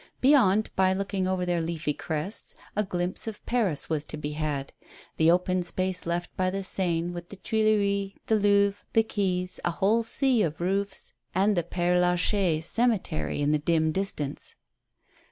[0.19, 4.73] Beyond, by looking over their leafy crests, a glimpse of Paris was to be had:
[5.17, 9.69] the open space left by the Seine, with the Tuileries, the Louvre, the quays, a
[9.69, 14.55] whole sea of roofs, and the Pere Lachaise cemetery in the dim distance.